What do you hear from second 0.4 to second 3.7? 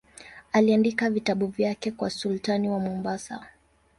Aliandika vitabu vyake kwa sultani wa Mombasa.